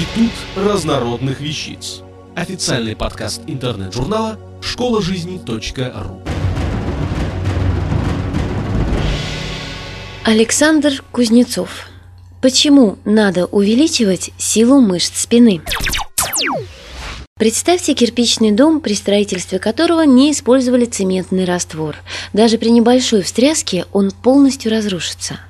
[0.00, 2.00] Институт разнородных вещиц.
[2.34, 6.22] Официальный подкаст интернет-журнала школа жизни.ру.
[10.24, 11.90] Александр Кузнецов.
[12.40, 15.60] Почему надо увеличивать силу мышц спины?
[17.36, 21.96] Представьте кирпичный дом, при строительстве которого не использовали цементный раствор.
[22.32, 25.40] Даже при небольшой встряске он полностью разрушится.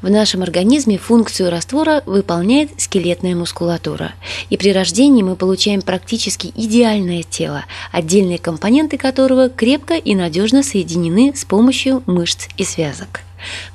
[0.00, 4.12] В нашем организме функцию раствора выполняет скелетная мускулатура.
[4.48, 11.32] И при рождении мы получаем практически идеальное тело, отдельные компоненты которого крепко и надежно соединены
[11.34, 13.25] с помощью мышц и связок.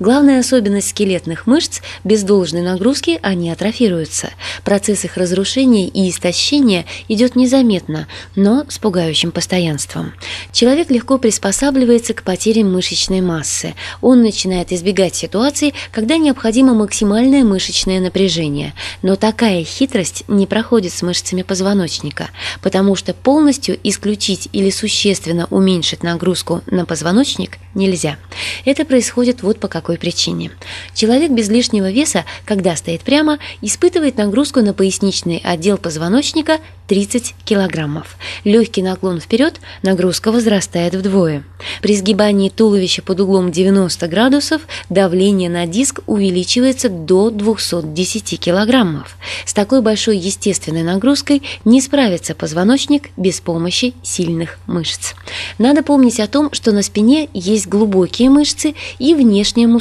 [0.00, 4.30] Главная особенность скелетных мышц– без должной нагрузки они атрофируются.
[4.64, 10.14] Процесс их разрушения и истощения идет незаметно, но с пугающим постоянством.
[10.52, 13.74] Человек легко приспосабливается к потере мышечной массы.
[14.00, 18.72] Он начинает избегать ситуаций, когда необходимо максимальное мышечное напряжение.
[19.02, 22.30] Но такая хитрость не проходит с мышцами позвоночника,
[22.62, 28.16] потому что полностью исключить или существенно уменьшить нагрузку на позвоночник нельзя.
[28.64, 30.50] Это происходит вот по какой причине.
[30.94, 36.58] Человек без лишнего веса, когда стоит прямо, испытывает нагрузку на поясничный отдел позвоночника
[36.90, 38.16] 30 килограммов.
[38.42, 41.44] Легкий наклон вперед, нагрузка возрастает вдвое.
[41.82, 49.16] При сгибании туловища под углом 90 градусов давление на диск увеличивается до 210 килограммов.
[49.46, 55.14] С такой большой естественной нагрузкой не справится позвоночник без помощи сильных мышц.
[55.58, 59.79] Надо помнить о том, что на спине есть глубокие мышцы и внешняя мускулатура.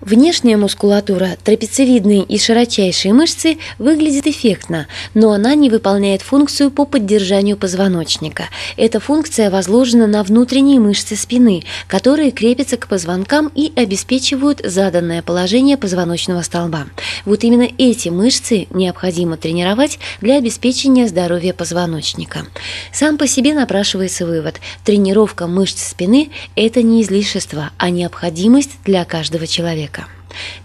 [0.00, 7.56] Внешняя мускулатура, трапециевидные и широчайшие мышцы выглядит эффектно, но она не выполняет функцию по поддержанию
[7.56, 8.44] позвоночника.
[8.76, 15.76] Эта функция возложена на внутренние мышцы спины, которые крепятся к позвонкам и обеспечивают заданное положение
[15.76, 16.86] позвоночного столба.
[17.24, 22.46] Вот именно эти мышцы необходимо тренировать для обеспечения здоровья позвоночника.
[22.92, 29.46] Сам по себе напрашивается вывод– тренировка мышц спины– это не излишество, а необходимость для каждого
[29.46, 30.06] человека.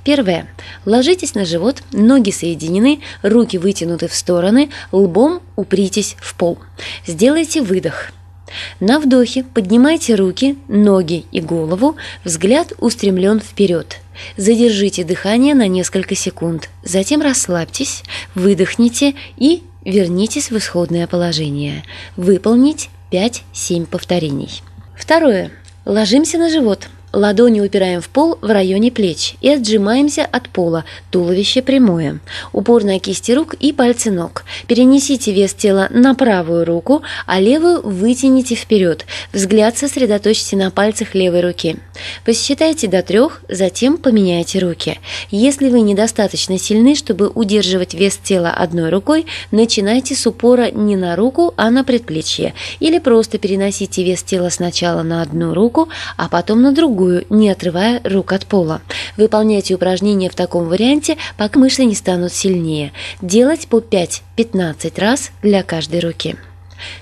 [0.03, 0.47] Первое.
[0.85, 6.59] Ложитесь на живот, ноги соединены, руки вытянуты в стороны, лбом упритесь в пол.
[7.05, 8.11] Сделайте выдох.
[8.79, 13.99] На вдохе поднимайте руки, ноги и голову, взгляд устремлен вперед.
[14.37, 18.03] Задержите дыхание на несколько секунд, затем расслабьтесь,
[18.35, 21.83] выдохните и вернитесь в исходное положение.
[22.17, 24.61] Выполнить 5-7 повторений.
[24.95, 25.51] Второе.
[25.85, 26.87] Ложимся на живот.
[27.13, 32.19] Ладони упираем в пол в районе плеч и отжимаемся от пола, туловище прямое.
[32.53, 34.45] Упор на кисти рук и пальцы ног.
[34.67, 39.05] Перенесите вес тела на правую руку, а левую вытяните вперед.
[39.33, 41.77] Взгляд сосредоточьте на пальцах левой руки.
[42.23, 44.99] Посчитайте до трех, затем поменяйте руки.
[45.31, 51.17] Если вы недостаточно сильны, чтобы удерживать вес тела одной рукой, начинайте с упора не на
[51.17, 52.53] руку, а на предплечье.
[52.79, 57.49] Или просто переносите вес тела сначала на одну руку, а потом на другую другую, не
[57.49, 58.81] отрывая рук от пола.
[59.17, 62.91] Выполняйте упражнения в таком варианте, пока мышцы не станут сильнее.
[63.21, 66.35] Делать по 5-15 раз для каждой руки.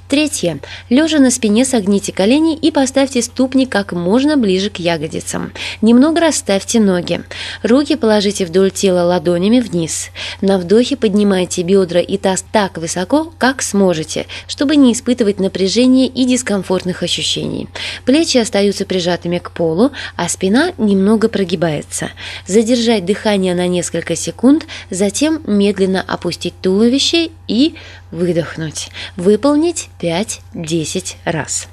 [0.10, 0.60] Третье.
[0.90, 5.54] Лежа на спине согните колени и поставьте ступни как можно ближе к ягодицам.
[5.84, 7.22] Немного расставьте ноги.
[7.62, 10.10] Руки положите вдоль тела ладонями вниз.
[10.42, 16.26] На вдохе поднимайте бедра и таз так высоко, как сможете, чтобы не испытывать напряжения и
[16.26, 17.68] дискомфортных ощущений.
[18.04, 22.10] Плечи остаются прижатыми к полу, а спина немного прогибается.
[22.48, 27.76] Задержать дыхание на несколько секунд, затем медленно опустить туловище и
[28.12, 28.90] выдохнуть.
[29.16, 31.68] Выполнить 5-10 раз.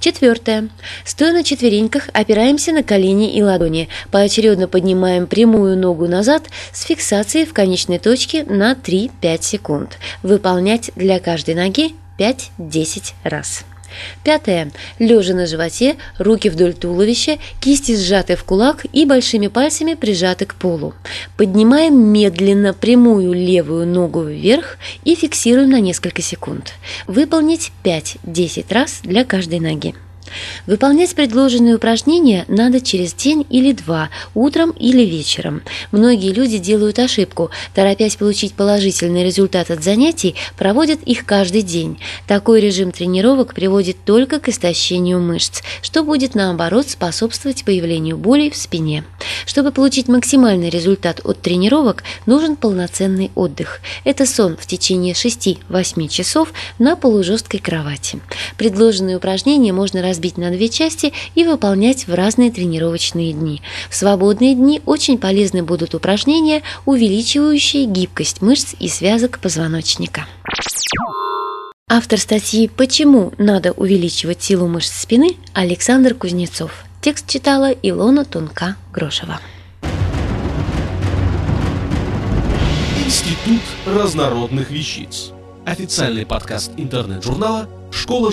[0.00, 0.68] Четвертое.
[1.04, 3.88] Стоя на четвереньках, опираемся на колени и ладони.
[4.10, 9.98] Поочередно поднимаем прямую ногу назад с фиксацией в конечной точке на 3-5 секунд.
[10.22, 13.64] Выполнять для каждой ноги 5-10 раз.
[14.24, 14.70] Пятое.
[14.98, 20.54] Лежа на животе, руки вдоль туловища, кисти сжаты в кулак и большими пальцами прижаты к
[20.54, 20.94] полу.
[21.36, 26.74] Поднимаем медленно прямую левую ногу вверх и фиксируем на несколько секунд.
[27.06, 29.94] Выполнить 5-10 раз для каждой ноги.
[30.66, 35.62] Выполнять предложенные упражнения надо через день или два, утром или вечером.
[35.92, 41.98] Многие люди делают ошибку, торопясь получить положительный результат от занятий, проводят их каждый день.
[42.26, 48.56] Такой режим тренировок приводит только к истощению мышц, что будет наоборот способствовать появлению болей в
[48.56, 49.04] спине.
[49.46, 53.80] Чтобы получить максимальный результат от тренировок, нужен полноценный отдых.
[54.04, 58.20] Это сон в течение 6-8 часов на полужесткой кровати.
[58.56, 63.62] Предложенные упражнения можно развить разбить на две части и выполнять в разные тренировочные дни.
[63.88, 70.26] В свободные дни очень полезны будут упражнения, увеличивающие гибкость мышц и связок позвоночника.
[71.88, 76.72] Автор статьи «Почему надо увеличивать силу мышц спины» Александр Кузнецов.
[77.00, 79.38] Текст читала Илона Тунка-Грошева.
[83.06, 85.30] Институт разнородных вещиц.
[85.64, 88.32] Официальный подкаст интернет-журнала школа